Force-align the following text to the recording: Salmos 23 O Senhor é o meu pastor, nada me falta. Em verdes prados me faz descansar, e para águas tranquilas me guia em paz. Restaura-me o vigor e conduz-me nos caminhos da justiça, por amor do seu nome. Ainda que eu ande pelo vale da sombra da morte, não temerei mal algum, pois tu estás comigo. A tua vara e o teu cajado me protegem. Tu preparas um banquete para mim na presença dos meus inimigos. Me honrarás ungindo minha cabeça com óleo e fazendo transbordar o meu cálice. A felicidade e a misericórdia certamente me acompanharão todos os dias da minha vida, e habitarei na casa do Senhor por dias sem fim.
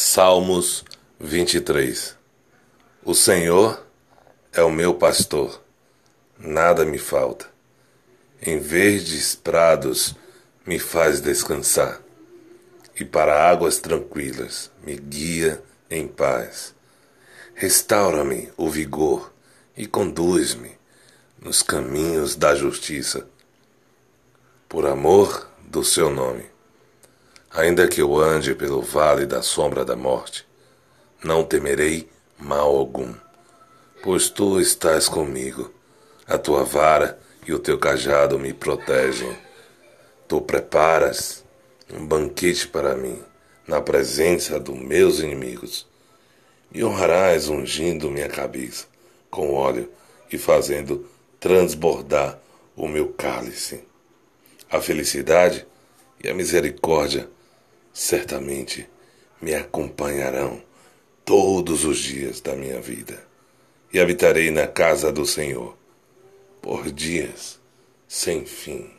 Salmos 0.00 0.84
23 1.18 2.14
O 3.04 3.16
Senhor 3.16 3.84
é 4.52 4.62
o 4.62 4.70
meu 4.70 4.94
pastor, 4.94 5.60
nada 6.38 6.84
me 6.84 6.98
falta. 6.98 7.50
Em 8.40 8.60
verdes 8.60 9.34
prados 9.34 10.14
me 10.64 10.78
faz 10.78 11.20
descansar, 11.20 12.00
e 12.94 13.04
para 13.04 13.50
águas 13.50 13.80
tranquilas 13.80 14.70
me 14.84 14.94
guia 14.94 15.60
em 15.90 16.06
paz. 16.06 16.76
Restaura-me 17.56 18.52
o 18.56 18.70
vigor 18.70 19.32
e 19.76 19.84
conduz-me 19.84 20.78
nos 21.42 21.60
caminhos 21.60 22.36
da 22.36 22.54
justiça, 22.54 23.28
por 24.68 24.86
amor 24.86 25.50
do 25.66 25.82
seu 25.82 26.08
nome. 26.08 26.57
Ainda 27.50 27.88
que 27.88 28.02
eu 28.02 28.16
ande 28.16 28.54
pelo 28.54 28.82
vale 28.82 29.24
da 29.24 29.40
sombra 29.40 29.84
da 29.84 29.96
morte, 29.96 30.46
não 31.24 31.42
temerei 31.42 32.08
mal 32.38 32.76
algum, 32.76 33.12
pois 34.02 34.28
tu 34.28 34.60
estás 34.60 35.08
comigo. 35.08 35.72
A 36.26 36.36
tua 36.36 36.62
vara 36.62 37.18
e 37.46 37.52
o 37.52 37.58
teu 37.58 37.78
cajado 37.78 38.38
me 38.38 38.52
protegem. 38.52 39.34
Tu 40.28 40.40
preparas 40.42 41.42
um 41.90 42.06
banquete 42.06 42.68
para 42.68 42.94
mim 42.94 43.22
na 43.66 43.80
presença 43.80 44.60
dos 44.60 44.78
meus 44.78 45.20
inimigos. 45.20 45.86
Me 46.70 46.84
honrarás 46.84 47.48
ungindo 47.48 48.10
minha 48.10 48.28
cabeça 48.28 48.86
com 49.30 49.54
óleo 49.54 49.90
e 50.30 50.36
fazendo 50.36 51.08
transbordar 51.40 52.38
o 52.76 52.86
meu 52.86 53.08
cálice. 53.08 53.82
A 54.70 54.80
felicidade 54.82 55.66
e 56.22 56.28
a 56.28 56.34
misericórdia 56.34 57.28
certamente 57.98 58.88
me 59.42 59.52
acompanharão 59.56 60.62
todos 61.24 61.84
os 61.84 61.98
dias 61.98 62.40
da 62.40 62.54
minha 62.54 62.80
vida, 62.80 63.26
e 63.92 63.98
habitarei 63.98 64.52
na 64.52 64.68
casa 64.68 65.10
do 65.10 65.26
Senhor 65.26 65.76
por 66.62 66.92
dias 66.92 67.58
sem 68.06 68.46
fim. 68.46 68.97